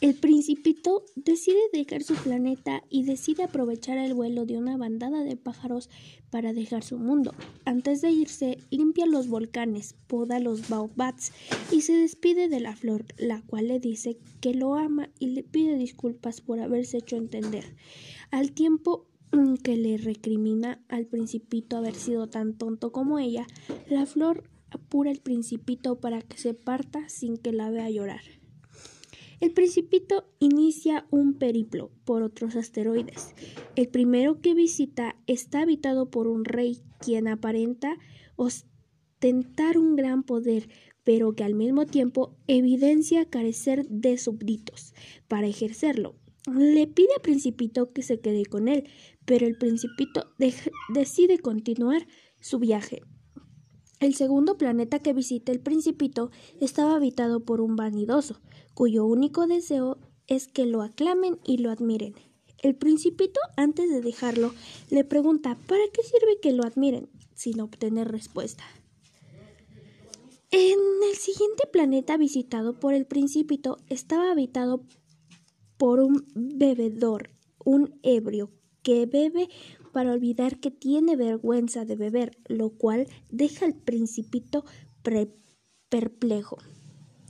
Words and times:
El 0.00 0.14
principito 0.14 1.04
decide 1.16 1.58
dejar 1.72 2.04
su 2.04 2.14
planeta 2.14 2.84
y 2.88 3.02
decide 3.02 3.42
aprovechar 3.42 3.98
el 3.98 4.14
vuelo 4.14 4.46
de 4.46 4.56
una 4.56 4.76
bandada 4.76 5.24
de 5.24 5.36
pájaros 5.36 5.90
para 6.30 6.52
dejar 6.52 6.84
su 6.84 6.98
mundo. 6.98 7.34
Antes 7.64 8.00
de 8.00 8.12
irse, 8.12 8.58
limpia 8.70 9.06
los 9.06 9.26
volcanes, 9.26 9.96
poda 10.06 10.38
los 10.38 10.68
baobabs 10.68 11.32
y 11.72 11.80
se 11.80 11.94
despide 11.94 12.48
de 12.48 12.60
la 12.60 12.76
flor, 12.76 13.06
la 13.16 13.42
cual 13.42 13.66
le 13.66 13.80
dice 13.80 14.18
que 14.40 14.54
lo 14.54 14.76
ama 14.76 15.10
y 15.18 15.30
le 15.30 15.42
pide 15.42 15.76
disculpas 15.76 16.42
por 16.42 16.60
haberse 16.60 16.98
hecho 16.98 17.16
entender. 17.16 17.74
Al 18.30 18.52
tiempo 18.52 19.08
que 19.64 19.76
le 19.76 19.96
recrimina 19.96 20.80
al 20.88 21.06
principito 21.06 21.76
haber 21.76 21.96
sido 21.96 22.28
tan 22.28 22.56
tonto 22.56 22.92
como 22.92 23.18
ella, 23.18 23.48
la 23.90 24.06
flor 24.06 24.44
apura 24.70 25.10
al 25.10 25.18
principito 25.18 25.98
para 25.98 26.22
que 26.22 26.38
se 26.38 26.54
parta 26.54 27.08
sin 27.08 27.36
que 27.36 27.52
la 27.52 27.68
vea 27.68 27.90
llorar. 27.90 28.37
El 29.40 29.52
principito 29.52 30.24
inicia 30.40 31.06
un 31.10 31.34
periplo 31.34 31.92
por 32.04 32.22
otros 32.22 32.56
asteroides. 32.56 33.34
El 33.76 33.88
primero 33.88 34.40
que 34.40 34.54
visita 34.54 35.16
está 35.26 35.60
habitado 35.62 36.10
por 36.10 36.26
un 36.26 36.44
rey 36.44 36.80
quien 36.98 37.28
aparenta 37.28 37.96
ostentar 38.34 39.78
un 39.78 39.94
gran 39.94 40.24
poder, 40.24 40.68
pero 41.04 41.34
que 41.34 41.44
al 41.44 41.54
mismo 41.54 41.86
tiempo 41.86 42.36
evidencia 42.48 43.30
carecer 43.30 43.86
de 43.88 44.18
súbditos 44.18 44.92
para 45.28 45.46
ejercerlo. 45.46 46.16
Le 46.52 46.86
pide 46.86 47.08
al 47.16 47.22
principito 47.22 47.92
que 47.92 48.02
se 48.02 48.20
quede 48.20 48.44
con 48.44 48.68
él, 48.68 48.88
pero 49.24 49.46
el 49.46 49.56
principito 49.56 50.32
decide 50.88 51.38
continuar 51.38 52.06
su 52.40 52.58
viaje. 52.58 53.02
El 54.00 54.14
segundo 54.14 54.56
planeta 54.56 55.00
que 55.00 55.12
visita 55.12 55.50
el 55.50 55.60
principito 55.60 56.30
estaba 56.60 56.94
habitado 56.94 57.40
por 57.40 57.60
un 57.60 57.74
vanidoso, 57.74 58.40
cuyo 58.74 59.04
único 59.04 59.46
deseo 59.46 59.98
es 60.28 60.46
que 60.46 60.66
lo 60.66 60.82
aclamen 60.82 61.38
y 61.44 61.58
lo 61.58 61.70
admiren. 61.70 62.14
El 62.62 62.76
principito, 62.76 63.40
antes 63.56 63.90
de 63.90 64.00
dejarlo, 64.00 64.52
le 64.90 65.04
pregunta 65.04 65.56
¿para 65.66 65.82
qué 65.92 66.02
sirve 66.02 66.38
que 66.40 66.52
lo 66.52 66.64
admiren? 66.64 67.08
sin 67.34 67.60
obtener 67.60 68.08
respuesta. 68.08 68.64
En 70.50 70.78
el 71.08 71.16
siguiente 71.16 71.68
planeta 71.70 72.16
visitado 72.16 72.80
por 72.80 72.94
el 72.94 73.06
principito 73.06 73.78
estaba 73.88 74.32
habitado 74.32 74.82
por 75.76 76.00
un 76.00 76.26
bebedor, 76.34 77.30
un 77.64 77.98
ebrio, 78.02 78.50
que 78.88 79.04
bebe 79.04 79.50
para 79.92 80.12
olvidar 80.12 80.60
que 80.60 80.70
tiene 80.70 81.14
vergüenza 81.14 81.84
de 81.84 81.94
beber, 81.94 82.38
lo 82.46 82.70
cual 82.70 83.06
deja 83.28 83.66
al 83.66 83.74
principito 83.74 84.64
perplejo. 85.90 86.56